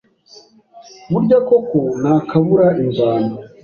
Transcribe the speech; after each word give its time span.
burya 1.11 1.37
koko 1.47 1.79
nta 2.01 2.15
kabura 2.29 2.67
imvano 2.83 3.33